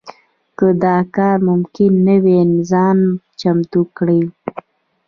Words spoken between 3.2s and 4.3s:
چمتو کړي.